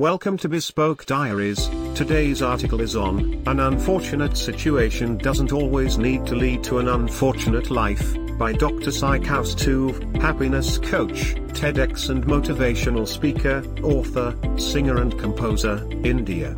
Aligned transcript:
Welcome 0.00 0.38
to 0.38 0.48
Bespoke 0.48 1.06
Diaries. 1.06 1.68
Today's 1.94 2.42
article 2.42 2.80
is 2.80 2.96
on 2.96 3.40
An 3.46 3.60
Unfortunate 3.60 4.36
Situation 4.36 5.16
Doesn't 5.18 5.52
Always 5.52 5.98
Need 5.98 6.26
to 6.26 6.34
Lead 6.34 6.64
to 6.64 6.78
an 6.78 6.88
Unfortunate 6.88 7.70
Life 7.70 8.16
by 8.36 8.54
Dr. 8.54 8.90
Sai 8.90 9.20
Kaustuv, 9.20 10.20
happiness 10.20 10.78
coach, 10.78 11.36
TEDx 11.52 12.10
and 12.10 12.26
motivational 12.26 13.06
speaker, 13.06 13.62
author, 13.84 14.36
singer 14.58 15.00
and 15.00 15.16
composer, 15.16 15.88
India. 16.02 16.56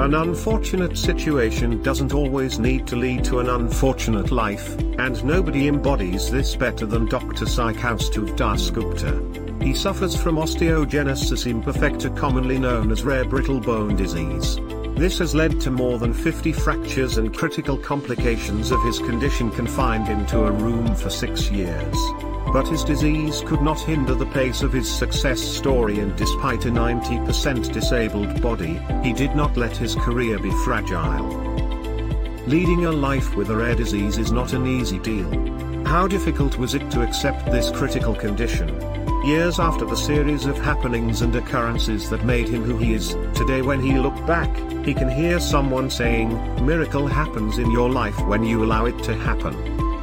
An 0.00 0.14
unfortunate 0.14 0.98
situation 0.98 1.80
doesn't 1.80 2.12
always 2.12 2.58
need 2.58 2.88
to 2.88 2.96
lead 2.96 3.22
to 3.26 3.38
an 3.38 3.50
unfortunate 3.50 4.32
life, 4.32 4.76
and 4.98 5.24
nobody 5.24 5.68
embodies 5.68 6.28
this 6.28 6.56
better 6.56 6.86
than 6.86 7.06
Dr. 7.06 7.46
Sai 7.46 7.72
Kaustuv 7.74 8.36
Dasgupta. 8.36 9.45
He 9.60 9.74
suffers 9.74 10.16
from 10.16 10.36
osteogenesis 10.36 11.46
imperfecta 11.46 12.16
commonly 12.16 12.58
known 12.58 12.90
as 12.90 13.04
rare 13.04 13.24
brittle 13.24 13.60
bone 13.60 13.96
disease. 13.96 14.58
This 14.96 15.18
has 15.18 15.34
led 15.34 15.60
to 15.60 15.70
more 15.70 15.98
than 15.98 16.14
50 16.14 16.52
fractures 16.52 17.18
and 17.18 17.36
critical 17.36 17.76
complications 17.76 18.70
of 18.70 18.82
his 18.84 18.98
condition 18.98 19.50
confined 19.50 20.06
him 20.08 20.24
to 20.26 20.46
a 20.46 20.52
room 20.52 20.94
for 20.94 21.10
six 21.10 21.50
years. 21.50 21.96
But 22.52 22.68
his 22.68 22.84
disease 22.84 23.42
could 23.44 23.60
not 23.60 23.80
hinder 23.80 24.14
the 24.14 24.26
pace 24.26 24.62
of 24.62 24.72
his 24.72 24.88
success 24.90 25.40
story 25.40 25.98
and 25.98 26.16
despite 26.16 26.64
a 26.64 26.70
90% 26.70 27.72
disabled 27.72 28.40
body, 28.40 28.80
he 29.02 29.12
did 29.12 29.36
not 29.36 29.56
let 29.56 29.76
his 29.76 29.94
career 29.96 30.38
be 30.38 30.50
fragile. 30.64 31.26
Leading 32.46 32.86
a 32.86 32.92
life 32.92 33.34
with 33.34 33.50
a 33.50 33.56
rare 33.56 33.74
disease 33.74 34.16
is 34.16 34.32
not 34.32 34.52
an 34.52 34.66
easy 34.66 34.98
deal. 35.00 35.28
How 35.84 36.06
difficult 36.06 36.56
was 36.56 36.74
it 36.74 36.90
to 36.92 37.02
accept 37.02 37.46
this 37.52 37.70
critical 37.70 38.14
condition? 38.14 38.68
Years 39.26 39.58
after 39.58 39.84
the 39.84 39.96
series 39.96 40.46
of 40.46 40.56
happenings 40.56 41.20
and 41.20 41.34
occurrences 41.34 42.08
that 42.10 42.24
made 42.24 42.46
him 42.46 42.62
who 42.62 42.78
he 42.78 42.94
is, 42.94 43.16
today 43.34 43.60
when 43.60 43.80
he 43.80 43.98
looked 43.98 44.24
back, 44.24 44.54
he 44.84 44.94
can 44.94 45.08
hear 45.08 45.40
someone 45.40 45.90
saying, 45.90 46.30
miracle 46.64 47.08
happens 47.08 47.58
in 47.58 47.68
your 47.72 47.90
life 47.90 48.16
when 48.28 48.44
you 48.44 48.64
allow 48.64 48.84
it 48.84 48.96
to 49.02 49.16
happen. 49.16 49.52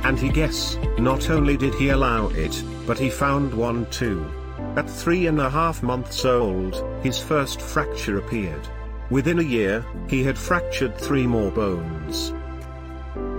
And 0.04 0.20
he 0.20 0.28
guess, 0.28 0.78
not 1.00 1.30
only 1.30 1.56
did 1.56 1.74
he 1.76 1.88
allow 1.88 2.28
it, 2.32 2.62
but 2.86 3.00
he 3.00 3.10
found 3.10 3.54
one 3.54 3.90
too. 3.92 4.30
At 4.76 4.90
three 4.90 5.28
and 5.28 5.40
a 5.40 5.50
half 5.50 5.82
months 5.82 6.26
old, 6.26 6.84
his 7.02 7.18
first 7.18 7.62
fracture 7.62 8.18
appeared. 8.18 8.68
Within 9.10 9.40
a 9.40 9.44
year, 9.44 9.86
he 10.10 10.22
had 10.22 10.38
fractured 10.38 10.98
three 10.98 11.26
more 11.26 11.50
bones. 11.50 12.34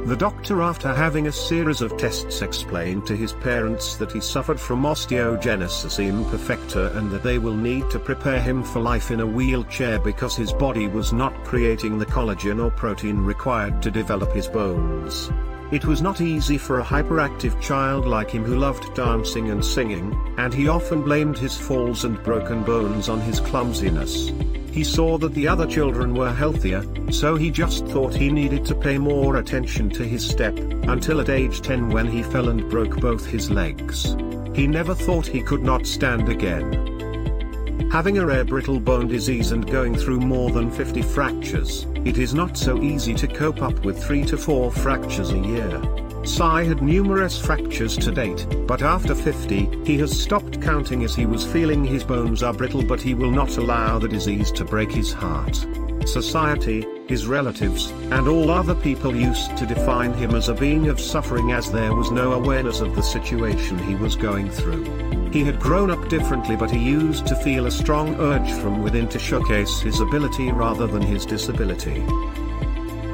The 0.07 0.17
doctor 0.17 0.61
after 0.61 0.93
having 0.93 1.29
a 1.29 1.33
series 1.33 1.81
of 1.81 1.97
tests 1.97 2.43
explained 2.43 3.07
to 3.07 3.17
his 3.17 3.33
parents 3.33 3.97
that 3.97 4.13
he 4.13 4.21
suffered 4.21 4.61
from 4.61 4.83
osteogenesis 4.83 5.99
imperfecta 5.99 6.95
and 6.95 7.11
that 7.11 7.23
they 7.23 7.39
will 7.39 7.57
need 7.57 7.89
to 7.89 7.99
prepare 7.99 8.39
him 8.39 8.63
for 8.63 8.81
life 8.81 9.11
in 9.11 9.21
a 9.21 9.27
wheelchair 9.27 9.99
because 9.99 10.37
his 10.37 10.53
body 10.53 10.89
was 10.89 11.15
not 11.15 11.33
creating 11.43 11.99
the 11.99 12.05
collagen 12.05 12.63
or 12.63 12.71
protein 12.71 13.19
required 13.25 13.81
to 13.81 13.91
develop 13.91 14.31
his 14.35 14.47
bones. 14.47 15.31
It 15.73 15.87
was 15.87 16.03
not 16.03 16.21
easy 16.21 16.59
for 16.59 16.81
a 16.81 16.85
hyperactive 16.85 17.59
child 17.63 18.07
like 18.07 18.31
him 18.31 18.45
who 18.45 18.59
loved 18.59 18.95
dancing 18.95 19.51
and 19.51 19.65
singing, 19.65 20.15
and 20.37 20.53
he 20.53 20.69
often 20.69 21.03
blamed 21.03 21.39
his 21.39 21.57
falls 21.57 22.05
and 22.05 22.23
broken 22.23 22.63
bones 22.63 23.09
on 23.09 23.23
his 23.23 23.41
clumsiness. 23.41 24.31
He 24.75 24.83
saw 24.83 25.19
that 25.19 25.35
the 25.35 25.47
other 25.47 25.69
children 25.69 26.15
were 26.15 26.33
healthier, 26.33 26.85
so 27.13 27.37
he 27.37 27.49
just 27.53 27.87
thought 27.87 28.13
he 28.13 28.29
needed 28.29 28.65
to 28.65 28.75
pay 28.75 28.99
more 28.99 29.37
attention 29.37 29.89
to 29.91 30.03
his 30.03 30.27
step, 30.27 30.59
until 30.59 31.21
at 31.21 31.29
age 31.29 31.61
10 31.61 31.91
when 31.91 32.09
he 32.09 32.25
fell 32.25 32.49
and 32.49 32.69
broke 32.69 32.99
both 33.01 33.25
his 33.25 33.53
legs. 33.53 34.17
He 34.53 34.67
never 34.67 34.93
thought 34.93 35.29
he 35.29 35.43
could 35.43 35.63
not 35.63 35.87
stand 35.87 36.29
again. 36.29 37.89
Having 37.93 38.19
a 38.19 38.27
rare 38.27 38.45
brittle 38.45 38.81
bone 38.81 39.07
disease 39.07 39.53
and 39.53 39.65
going 39.65 39.95
through 39.95 40.19
more 40.19 40.51
than 40.51 40.73
50 40.73 41.03
fractures, 41.03 41.87
it 42.05 42.19
is 42.19 42.35
not 42.35 42.59
so 42.59 42.83
easy 42.83 43.15
to 43.15 43.29
cope 43.29 43.63
up 43.63 43.85
with 43.85 44.03
3 44.03 44.25
to 44.25 44.37
4 44.37 44.73
fractures 44.73 45.31
a 45.31 45.39
year. 45.39 46.04
Sai 46.25 46.65
had 46.65 46.83
numerous 46.83 47.39
fractures 47.39 47.99
to 47.99 48.11
date, 48.11 48.47
but 48.67 48.83
after 48.83 49.15
50, 49.15 49.85
he 49.85 49.99
has 49.99 50.19
stopped 50.19 50.61
counting 50.63 51.05
as 51.05 51.15
he 51.15 51.27
was 51.27 51.45
feeling 51.45 51.85
his 51.85 52.03
bones 52.03 52.43
are 52.43 52.55
brittle 52.55 52.83
but 52.83 53.01
he 53.01 53.13
will 53.13 53.31
not 53.31 53.59
allow 53.59 53.99
the 53.99 54.09
disease 54.09 54.51
to 54.53 54.65
break 54.65 54.91
his 54.91 55.13
heart. 55.13 55.67
Society, 56.07 56.87
his 57.09 57.27
relatives, 57.27 57.91
and 58.11 58.27
all 58.27 58.51
other 58.51 58.75
people 58.75 59.15
used 59.15 59.55
to 59.59 59.67
define 59.67 60.15
him 60.15 60.35
as 60.35 60.49
a 60.49 60.55
being 60.55 60.89
of 60.89 60.99
suffering 60.99 61.53
as 61.53 61.71
there 61.71 61.95
was 61.95 62.11
no 62.11 62.33
awareness 62.33 62.81
of 62.81 62.97
the 62.97 63.03
situation 63.03 63.79
he 63.79 63.95
was 63.95 64.17
going 64.17 64.51
through. 64.51 64.85
He 65.31 65.45
had 65.45 65.61
grown 65.61 65.91
up 65.91 66.09
differently 66.09 66.57
but 66.57 66.71
he 66.71 66.79
used 66.79 67.27
to 67.27 67.37
feel 67.37 67.67
a 67.67 67.71
strong 67.71 68.15
urge 68.19 68.51
from 68.61 68.83
within 68.83 69.09
to 69.09 69.19
showcase 69.19 69.81
his 69.81 70.01
ability 70.01 70.53
rather 70.53 70.87
than 70.87 71.03
his 71.03 71.27
disability. 71.27 72.03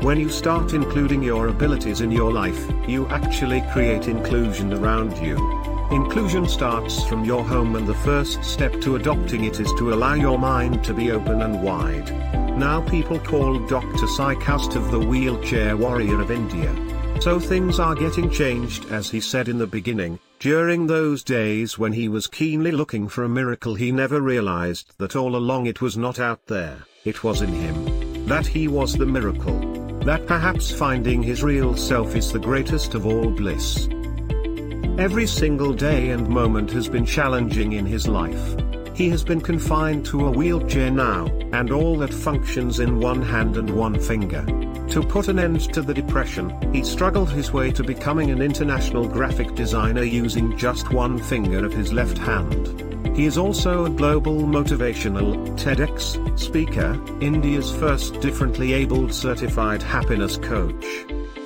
When 0.03 0.19
you 0.19 0.31
start 0.31 0.73
including 0.73 1.23
your 1.23 1.49
abilities 1.49 2.01
in 2.01 2.11
your 2.11 2.33
life, 2.33 2.59
you 2.89 3.07
actually 3.09 3.61
create 3.71 4.09
inclusion 4.09 4.73
around 4.73 5.19
you. 5.19 5.37
Inclusion 5.91 6.49
starts 6.49 7.05
from 7.05 7.23
your 7.23 7.45
home 7.45 7.77
and 7.77 7.87
the 7.87 7.95
first 7.97 8.43
step 8.43 8.81
to 8.81 8.97
adopting 8.97 9.45
it 9.45 9.61
is 9.61 9.71
to 9.77 9.93
allow 9.93 10.15
your 10.15 10.39
mind 10.39 10.83
to 10.85 10.95
be 10.95 11.11
open 11.11 11.43
and 11.43 11.63
wide. 11.63 12.09
Now 12.57 12.81
people 12.81 13.19
call 13.19 13.59
Dr. 13.67 14.07
Sai 14.07 14.37
Kaustuv 14.37 14.91
the 14.91 14.99
wheelchair 14.99 15.77
warrior 15.77 16.23
of 16.23 16.31
India. 16.31 16.75
So 17.21 17.39
things 17.39 17.79
are 17.79 17.95
getting 17.95 18.31
changed 18.31 18.91
as 18.91 19.11
he 19.11 19.21
said 19.21 19.51
in 19.51 19.59
the 19.59 19.67
beginning, 19.67 20.19
during 20.39 20.87
those 20.87 21.23
days 21.23 21.79
when 21.79 21.93
he 21.93 22.09
was 22.09 22.27
keenly 22.27 22.71
looking 22.71 23.07
for 23.07 23.25
a 23.25 23.29
miracle 23.29 23.75
he 23.75 23.93
never 23.93 24.23
realized 24.23 24.95
that 24.97 25.15
all 25.15 25.37
along 25.37 25.67
it 25.67 25.83
was 25.83 25.99
not 25.99 26.19
out 26.19 26.47
there, 26.47 26.79
it 27.05 27.23
was 27.23 27.43
in 27.43 27.53
him. 27.53 28.27
That 28.27 28.47
he 28.47 28.67
was 28.67 28.97
the 28.97 29.05
miracle 29.05 29.70
that 30.05 30.27
perhaps 30.27 30.71
finding 30.71 31.23
his 31.23 31.43
real 31.43 31.77
self 31.77 32.17
is 32.17 32.33
the 32.33 32.39
greatest 32.39 32.95
of 32.95 33.07
all 33.07 33.31
bliss. 33.31 33.89
Every 34.99 35.27
single 35.27 35.73
day 35.73 36.11
and 36.11 36.29
moment 36.29 36.71
has 36.73 36.89
been 36.89 37.05
challenging 37.05 37.73
in 37.73 37.87
his 37.87 38.09
life. 38.09 38.57
He 38.95 39.09
has 39.11 39.25
been 39.25 39.41
confined 39.41 40.05
to 40.07 40.27
a 40.27 40.31
wheelchair 40.31 40.91
now, 40.91 41.27
and 41.53 41.71
all 41.71 41.97
that 41.99 42.13
functions 42.13 42.81
in 42.81 43.01
one 43.01 43.23
hand 43.23 43.57
and 43.57 43.71
one 43.71 43.99
finger. 43.99 44.45
To 44.89 45.03
put 45.03 45.29
an 45.29 45.39
end 45.39 45.73
to 45.73 45.83
the 45.83 45.95
depression, 45.95 46.51
he 46.73 46.83
struggled 46.83 47.31
his 47.31 47.53
way 47.53 47.71
to 47.73 47.85
becoming 47.85 48.31
an 48.31 48.43
international 48.43 49.07
graphic 49.07 49.55
designer 49.55 50.03
using 50.03 50.57
just 50.59 50.93
one 50.93 51.19
finger 51.19 51.65
of 51.65 51.73
his 51.73 51.93
left 51.93 52.19
hand. 52.19 52.90
He 53.15 53.27
is 53.27 53.37
also 53.37 53.85
a 53.85 53.91
global 53.91 54.43
motivational 54.43 55.37
TEDx 55.59 56.39
speaker, 56.39 56.99
India's 57.21 57.71
first 57.71 58.21
differently 58.21 58.73
abled 58.73 59.13
certified 59.13 59.83
happiness 59.83 60.37
coach. 60.39 60.87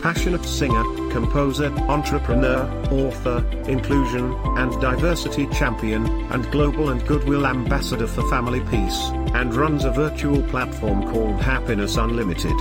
Passionate 0.01 0.45
singer, 0.45 0.85
composer, 1.11 1.73
entrepreneur, 1.89 2.69
author, 2.93 3.45
inclusion 3.67 4.35
and 4.59 4.79
diversity 4.81 5.47
champion, 5.49 6.07
and 6.31 6.51
global 6.53 6.91
and 6.91 7.05
goodwill 7.07 7.47
ambassador 7.47 8.07
for 8.07 8.29
family 8.29 8.61
peace, 8.61 9.09
and 9.33 9.55
runs 9.55 9.85
a 9.85 9.91
virtual 9.91 10.43
platform 10.43 11.03
called 11.11 11.41
Happiness 11.41 11.97
Unlimited. 11.97 12.55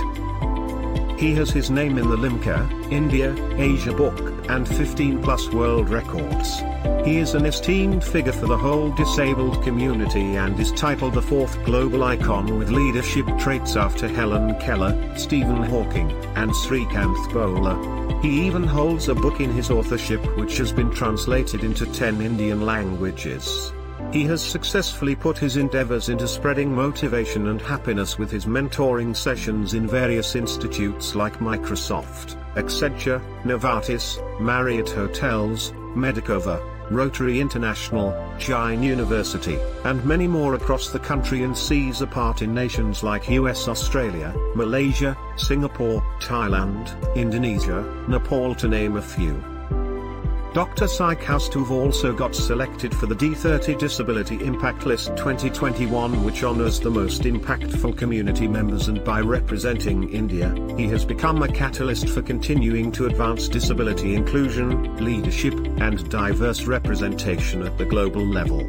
He 1.24 1.32
has 1.36 1.48
his 1.48 1.70
name 1.70 1.96
in 1.96 2.10
the 2.10 2.18
Limca, 2.18 2.92
India, 2.92 3.34
Asia 3.56 3.94
book, 3.94 4.20
and 4.50 4.68
15 4.68 5.22
plus 5.22 5.48
world 5.48 5.88
records. 5.88 6.58
He 7.02 7.16
is 7.16 7.32
an 7.32 7.46
esteemed 7.46 8.04
figure 8.04 8.30
for 8.30 8.44
the 8.44 8.58
whole 8.58 8.90
disabled 8.90 9.64
community 9.64 10.36
and 10.36 10.60
is 10.60 10.70
titled 10.72 11.14
the 11.14 11.22
fourth 11.22 11.64
global 11.64 12.04
icon 12.04 12.58
with 12.58 12.68
leadership 12.68 13.24
traits 13.38 13.74
after 13.74 14.06
Helen 14.06 14.54
Keller, 14.60 14.94
Stephen 15.16 15.62
Hawking, 15.62 16.10
and 16.36 16.50
Srikanth 16.50 17.32
Bolla. 17.32 18.20
He 18.20 18.46
even 18.46 18.64
holds 18.64 19.08
a 19.08 19.14
book 19.14 19.40
in 19.40 19.50
his 19.50 19.70
authorship 19.70 20.20
which 20.36 20.58
has 20.58 20.72
been 20.72 20.90
translated 20.90 21.64
into 21.64 21.86
10 21.86 22.20
Indian 22.20 22.66
languages. 22.66 23.72
He 24.14 24.22
has 24.26 24.40
successfully 24.40 25.16
put 25.16 25.36
his 25.36 25.56
endeavors 25.56 26.08
into 26.08 26.28
spreading 26.28 26.72
motivation 26.72 27.48
and 27.48 27.60
happiness 27.60 28.16
with 28.16 28.30
his 28.30 28.46
mentoring 28.46 29.14
sessions 29.14 29.74
in 29.74 29.88
various 29.88 30.36
institutes 30.36 31.16
like 31.16 31.40
Microsoft, 31.40 32.36
Accenture, 32.54 33.20
Novartis, 33.42 34.20
Marriott 34.40 34.90
Hotels, 34.90 35.72
Medicova, 35.96 36.62
Rotary 36.92 37.40
International, 37.40 38.14
Jain 38.38 38.84
University, 38.84 39.58
and 39.82 40.04
many 40.04 40.28
more 40.28 40.54
across 40.54 40.90
the 40.90 41.00
country 41.00 41.42
and 41.42 41.58
sees 41.58 42.00
a 42.00 42.06
part 42.06 42.40
in 42.40 42.54
nations 42.54 43.02
like 43.02 43.28
US 43.30 43.66
Australia, 43.66 44.32
Malaysia, 44.54 45.18
Singapore, 45.36 46.00
Thailand, 46.20 46.86
Indonesia, 47.16 47.82
Nepal 48.06 48.54
to 48.54 48.68
name 48.68 48.96
a 48.96 49.02
few. 49.02 49.42
Dr. 50.54 50.86
Sai 50.86 51.16
Kaustuv 51.16 51.72
also 51.72 52.12
got 52.12 52.32
selected 52.32 52.94
for 52.94 53.06
the 53.06 53.14
D30 53.16 53.76
Disability 53.76 54.36
Impact 54.36 54.86
List 54.86 55.08
2021 55.16 56.22
which 56.22 56.44
honors 56.44 56.78
the 56.78 56.92
most 56.92 57.22
impactful 57.22 57.98
community 57.98 58.46
members 58.46 58.86
and 58.86 59.02
by 59.02 59.18
representing 59.18 60.08
India, 60.10 60.54
he 60.76 60.86
has 60.86 61.04
become 61.04 61.42
a 61.42 61.48
catalyst 61.48 62.08
for 62.08 62.22
continuing 62.22 62.92
to 62.92 63.06
advance 63.06 63.48
disability 63.48 64.14
inclusion, 64.14 64.96
leadership, 65.04 65.54
and 65.80 66.08
diverse 66.08 66.66
representation 66.66 67.62
at 67.62 67.76
the 67.76 67.84
global 67.84 68.24
level. 68.24 68.60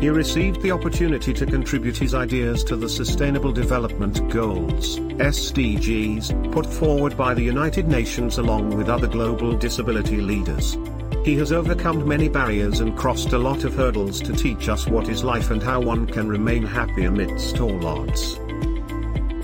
He 0.00 0.10
received 0.10 0.62
the 0.62 0.70
opportunity 0.70 1.32
to 1.32 1.44
contribute 1.44 1.96
his 1.96 2.14
ideas 2.14 2.62
to 2.64 2.76
the 2.76 2.88
Sustainable 2.88 3.50
Development 3.50 4.30
Goals, 4.30 5.00
SDGs, 5.00 6.52
put 6.52 6.66
forward 6.66 7.16
by 7.16 7.34
the 7.34 7.42
United 7.42 7.88
Nations 7.88 8.38
along 8.38 8.76
with 8.76 8.88
other 8.88 9.08
global 9.08 9.56
disability 9.56 10.20
leaders. 10.20 10.76
He 11.24 11.36
has 11.36 11.52
overcome 11.52 12.08
many 12.08 12.28
barriers 12.28 12.80
and 12.80 12.98
crossed 12.98 13.32
a 13.32 13.38
lot 13.38 13.62
of 13.62 13.76
hurdles 13.76 14.20
to 14.22 14.32
teach 14.32 14.68
us 14.68 14.88
what 14.88 15.08
is 15.08 15.22
life 15.22 15.52
and 15.52 15.62
how 15.62 15.80
one 15.80 16.04
can 16.04 16.28
remain 16.28 16.64
happy 16.64 17.04
amidst 17.04 17.60
all 17.60 17.86
odds. 17.86 18.40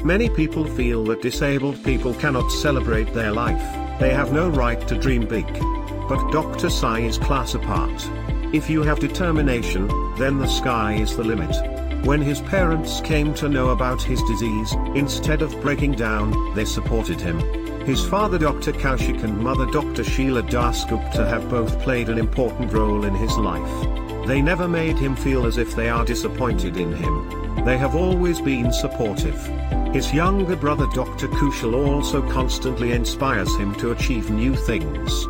Many 0.05 0.29
people 0.29 0.65
feel 0.65 1.05
that 1.05 1.23
disabled 1.23 1.83
people 1.85 2.15
cannot 2.15 2.49
celebrate 2.51 3.15
their 3.15 3.31
life, 3.31 3.63
they 4.01 4.11
have 4.11 4.33
no 4.33 4.49
right 4.49 4.87
to 4.89 4.99
dream 4.99 5.27
big. 5.27 5.47
But 6.09 6.33
Dr. 6.33 6.69
Sai 6.69 7.01
is 7.01 7.17
class 7.17 7.55
apart. 7.55 8.09
If 8.53 8.69
you 8.69 8.83
have 8.83 8.99
determination, 8.99 9.87
then 10.17 10.39
the 10.39 10.49
sky 10.49 10.95
is 10.95 11.17
the 11.17 11.23
limit. 11.23 11.55
When 12.05 12.23
his 12.23 12.41
parents 12.41 13.01
came 13.03 13.35
to 13.35 13.49
know 13.49 13.71
about 13.71 14.03
his 14.03 14.23
disease, 14.23 14.73
instead 14.95 15.43
of 15.43 15.61
breaking 15.61 15.93
down, 15.93 16.55
they 16.55 16.65
supported 16.65 17.21
him. 17.21 17.39
His 17.89 18.05
father 18.05 18.37
Dr. 18.37 18.73
Kaushik 18.73 19.25
and 19.25 19.41
mother 19.41 19.65
Dr. 19.65 20.05
Sheila 20.05 20.43
Dasgupta 20.43 21.27
have 21.27 21.49
both 21.49 21.81
played 21.81 22.11
an 22.11 22.19
important 22.19 22.71
role 22.71 23.07
in 23.07 23.15
his 23.15 23.35
life. 23.39 24.27
They 24.27 24.43
never 24.43 24.69
made 24.69 24.99
him 24.99 25.17
feel 25.17 25.47
as 25.47 25.57
if 25.57 25.75
they 25.75 25.89
are 25.89 26.05
disappointed 26.05 26.77
in 26.77 26.93
him. 26.93 27.65
They 27.65 27.79
have 27.79 27.97
always 27.97 28.43
been 28.43 28.75
supportive. 28.75 29.43
His 29.95 30.13
younger 30.13 30.55
brother 30.55 30.87
Dr. 30.93 31.29
Kushal 31.29 31.73
also 31.75 32.21
constantly 32.31 32.93
inspires 32.93 33.57
him 33.57 33.75
to 33.77 33.93
achieve 33.93 34.31
new 34.31 34.55
things. 34.55 35.27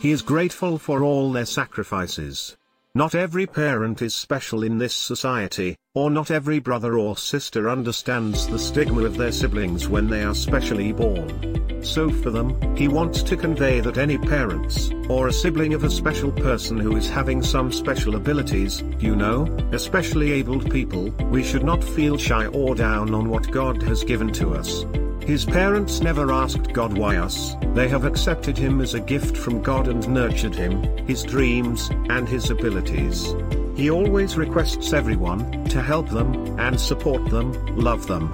He 0.00 0.12
is 0.12 0.22
grateful 0.22 0.78
for 0.78 1.02
all 1.02 1.32
their 1.32 1.46
sacrifices. 1.46 2.56
Not 2.96 3.14
every 3.14 3.46
parent 3.46 4.02
is 4.02 4.16
special 4.16 4.64
in 4.64 4.78
this 4.78 4.96
society, 4.96 5.76
or 5.94 6.10
not 6.10 6.32
every 6.32 6.58
brother 6.58 6.98
or 6.98 7.16
sister 7.16 7.70
understands 7.70 8.48
the 8.48 8.58
stigma 8.58 9.04
of 9.04 9.16
their 9.16 9.30
siblings 9.30 9.88
when 9.88 10.08
they 10.08 10.24
are 10.24 10.34
specially 10.34 10.90
born. 10.90 11.84
So 11.84 12.10
for 12.10 12.30
them, 12.30 12.76
he 12.76 12.88
wants 12.88 13.22
to 13.22 13.36
convey 13.36 13.78
that 13.78 13.96
any 13.96 14.18
parents, 14.18 14.90
or 15.08 15.28
a 15.28 15.32
sibling 15.32 15.72
of 15.72 15.84
a 15.84 15.90
special 15.90 16.32
person 16.32 16.78
who 16.78 16.96
is 16.96 17.08
having 17.08 17.42
some 17.42 17.70
special 17.70 18.16
abilities, 18.16 18.82
you 18.98 19.14
know, 19.14 19.44
especially 19.70 20.32
abled 20.32 20.68
people, 20.68 21.10
we 21.30 21.44
should 21.44 21.62
not 21.62 21.84
feel 21.84 22.18
shy 22.18 22.46
or 22.46 22.74
down 22.74 23.14
on 23.14 23.30
what 23.30 23.52
God 23.52 23.80
has 23.84 24.02
given 24.02 24.32
to 24.32 24.52
us. 24.52 24.84
His 25.22 25.44
parents 25.44 26.00
never 26.00 26.32
asked 26.32 26.72
God 26.72 26.96
why 26.96 27.16
us, 27.16 27.54
they 27.74 27.88
have 27.88 28.04
accepted 28.04 28.58
him 28.58 28.80
as 28.80 28.94
a 28.94 29.00
gift 29.00 29.36
from 29.36 29.62
God 29.62 29.86
and 29.86 30.08
nurtured 30.08 30.54
him, 30.54 30.82
his 31.06 31.22
dreams, 31.22 31.90
and 32.08 32.28
his 32.28 32.50
abilities. 32.50 33.34
He 33.76 33.90
always 33.90 34.36
requests 34.36 34.92
everyone 34.92 35.64
to 35.66 35.80
help 35.80 36.08
them 36.10 36.58
and 36.58 36.78
support 36.78 37.30
them, 37.30 37.52
love 37.76 38.06
them. 38.06 38.30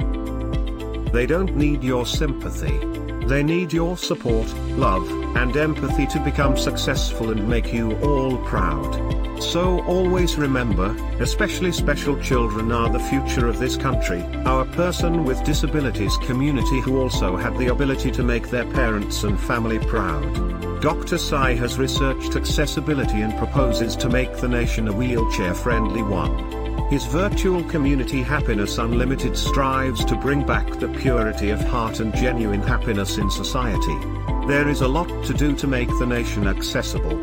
They 1.13 1.27
don't 1.27 1.57
need 1.57 1.85
your 1.85 2.05
sympathy. 2.05 2.79
They 3.27 3.43
need 3.43 3.73
your 3.73 3.97
support, 3.97 4.47
love, 4.77 5.09
and 5.37 5.57
empathy 5.57 6.07
to 6.09 6.21
become 6.21 6.57
successful 6.57 7.31
and 7.31 7.49
make 7.49 7.73
you 7.73 7.97
all 8.01 8.37
proud. 8.45 9.43
So 9.43 9.83
always 9.85 10.37
remember, 10.37 10.97
especially 11.21 11.73
special 11.73 12.21
children 12.21 12.71
are 12.73 12.89
the 12.89 13.01
future 13.01 13.47
of 13.47 13.59
this 13.59 13.77
country, 13.77 14.23
our 14.45 14.66
person 14.77 15.25
with 15.25 15.43
disabilities 15.43 16.19
community 16.19 16.81
who 16.83 17.01
also 17.01 17.35
had 17.35 17.57
the 17.57 17.69
ability 17.69 18.11
to 18.11 18.23
make 18.23 18.51
their 18.51 18.67
parents 18.73 19.25
and 19.25 19.41
family 19.41 19.79
proud. 19.79 20.83
Dr. 20.83 21.17
Sai 21.17 21.55
has 21.55 21.79
researched 21.79 22.37
accessibility 22.37 23.23
and 23.23 23.37
proposes 23.39 23.97
to 23.97 24.11
make 24.11 24.37
the 24.37 24.49
nation 24.49 24.87
a 24.87 24.93
wheelchair-friendly 24.93 26.03
one. 26.03 26.91
His 26.91 27.07
virtual 27.07 27.65
community 27.65 28.23
Happiness 28.23 28.77
Unlimited 28.77 29.35
strives 29.35 30.05
to 30.05 30.15
bring 30.15 30.45
back 30.45 30.79
the 30.79 30.89
purity 30.89 31.49
of 31.49 31.61
heart 31.63 32.01
and 32.01 32.15
genuine 32.15 32.61
happiness 32.61 33.17
in 33.17 33.31
society. 33.31 33.99
There 34.47 34.69
is 34.69 34.83
a 34.83 34.89
lot 34.89 35.09
to 35.25 35.33
do 35.33 35.57
to 35.57 35.67
make 35.67 35.89
the 35.99 36.07
nation 36.07 36.47
accessible. 36.47 37.17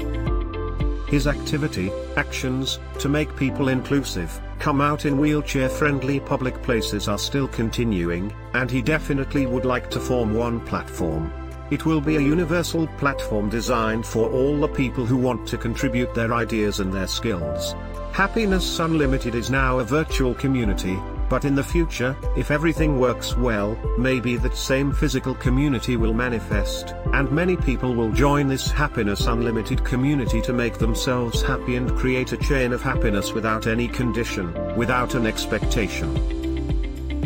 His 1.05 1.27
activity, 1.27 1.91
actions, 2.17 2.79
to 2.97 3.09
make 3.09 3.35
people 3.35 3.67
inclusive, 3.67 4.41
come 4.63 4.79
out 4.79 5.03
in 5.03 5.17
wheelchair-friendly 5.17 6.21
public 6.21 6.61
places 6.61 7.09
are 7.09 7.17
still 7.17 7.49
continuing, 7.49 8.33
and 8.53 8.71
he 8.71 8.81
definitely 8.81 9.45
would 9.45 9.65
like 9.65 9.89
to 9.89 9.99
form 9.99 10.33
one 10.33 10.61
platform. 10.61 11.33
It 11.69 11.85
will 11.85 11.99
be 11.99 12.15
a 12.15 12.21
universal 12.21 12.87
platform 12.97 13.49
designed 13.49 14.05
for 14.05 14.29
all 14.29 14.57
the 14.57 14.69
people 14.69 15.05
who 15.05 15.17
want 15.17 15.45
to 15.49 15.57
contribute 15.57 16.13
their 16.13 16.33
ideas 16.33 16.79
and 16.79 16.93
their 16.93 17.07
skills. 17.07 17.75
Happiness 18.13 18.79
Unlimited 18.79 19.35
is 19.35 19.51
now 19.51 19.79
a 19.79 19.83
virtual 19.83 20.33
community, 20.33 20.97
but 21.33 21.45
in 21.45 21.55
the 21.55 21.63
future, 21.63 22.15
if 22.37 22.51
everything 22.51 22.99
works 22.99 23.35
well, 23.35 23.75
maybe 23.97 24.37
that 24.37 24.55
same 24.55 24.93
physical 24.93 25.33
community 25.33 25.97
will 25.97 26.13
manifest, 26.13 26.93
and 27.13 27.31
many 27.31 27.57
people 27.57 27.95
will 27.95 28.11
join 28.11 28.47
this 28.47 28.69
Happiness 28.69 29.25
Unlimited 29.25 29.83
community 29.83 30.43
to 30.43 30.53
make 30.53 30.77
themselves 30.77 31.41
happy 31.41 31.75
and 31.75 31.97
create 31.97 32.33
a 32.33 32.37
chain 32.37 32.71
of 32.71 32.83
happiness 32.83 33.33
without 33.33 33.65
any 33.65 33.87
condition, 33.87 34.53
without 34.75 35.15
an 35.15 35.25
expectation. 35.25 36.42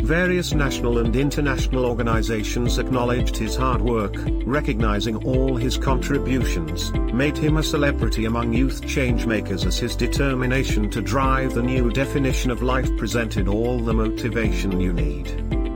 Various 0.08 0.54
national 0.54 1.00
and 1.00 1.14
international 1.14 1.84
organizations 1.84 2.78
acknowledged 2.78 3.36
his 3.36 3.54
hard 3.54 3.82
work, 3.82 4.14
recognizing 4.46 5.16
all 5.16 5.54
his 5.54 5.76
contributions, 5.76 6.90
made 7.12 7.36
him 7.36 7.58
a 7.58 7.62
celebrity 7.62 8.24
among 8.24 8.54
youth 8.54 8.80
changemakers 8.80 9.66
as 9.66 9.78
his 9.78 9.94
determination 9.94 10.88
to 10.92 11.02
drive 11.02 11.52
the 11.52 11.62
new 11.62 11.90
definition 11.90 12.50
of 12.50 12.62
life 12.62 12.88
presented 12.96 13.48
all 13.48 13.78
the 13.78 13.92
motivation 13.92 14.80
you 14.80 14.94
need. 14.94 15.28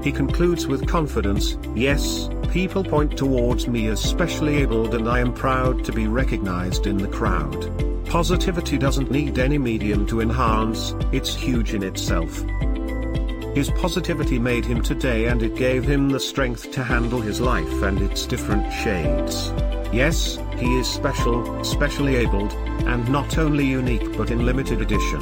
He 0.02 0.10
concludes 0.10 0.66
with 0.66 0.88
confidence, 0.88 1.58
yes, 1.74 2.30
people 2.50 2.84
point 2.84 3.18
towards 3.18 3.68
me 3.68 3.88
as 3.88 4.00
specially 4.00 4.56
abled 4.62 4.94
and 4.94 5.10
I 5.10 5.18
am 5.18 5.34
proud 5.34 5.84
to 5.84 5.92
be 5.92 6.06
recognized 6.06 6.86
in 6.86 6.96
the 6.96 7.08
crowd. 7.08 8.06
Positivity 8.06 8.78
doesn't 8.78 9.10
need 9.10 9.38
any 9.38 9.58
medium 9.58 10.06
to 10.06 10.22
enhance, 10.22 10.94
it's 11.12 11.34
huge 11.34 11.74
in 11.74 11.82
itself. 11.82 12.42
His 13.54 13.70
positivity 13.70 14.38
made 14.38 14.64
him 14.64 14.80
today 14.80 15.26
and 15.26 15.42
it 15.42 15.54
gave 15.56 15.84
him 15.84 16.08
the 16.08 16.18
strength 16.18 16.70
to 16.72 16.82
handle 16.82 17.20
his 17.20 17.38
life 17.38 17.82
and 17.82 18.00
its 18.00 18.24
different 18.24 18.72
shades. 18.72 19.52
Yes, 19.92 20.38
he 20.56 20.78
is 20.78 20.88
special, 20.88 21.62
specially 21.62 22.16
abled, 22.16 22.52
and 22.86 23.06
not 23.10 23.36
only 23.36 23.66
unique 23.66 24.16
but 24.16 24.30
in 24.30 24.46
limited 24.46 24.80
edition. 24.80 25.20